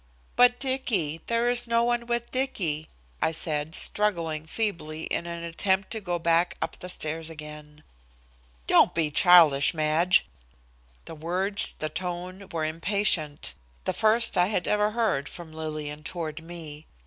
"But 0.35 0.59
Dicky, 0.59 1.21
there 1.27 1.47
is 1.47 1.67
no 1.67 1.83
one 1.83 2.07
with 2.07 2.31
Dicky," 2.31 2.89
I 3.21 3.31
said, 3.31 3.75
struggling 3.75 4.47
feebly 4.47 5.03
in 5.03 5.27
an 5.27 5.43
attempt 5.43 5.91
to 5.91 6.01
go 6.01 6.17
back 6.17 6.57
up 6.59 6.79
the 6.79 6.89
stairs 6.89 7.29
again. 7.29 7.83
"Don't 8.65 8.95
be 8.95 9.11
childish, 9.11 9.75
Madge." 9.75 10.25
The 11.05 11.13
words, 11.13 11.75
the 11.77 11.87
tone, 11.89 12.49
were 12.51 12.65
impatient, 12.65 13.53
the 13.83 13.93
first 13.93 14.35
I 14.39 14.47
had 14.47 14.67
ever 14.67 14.89
heard 14.89 15.29
from 15.29 15.53
Lillian 15.53 16.01
toward 16.01 16.41
me. 16.43 16.87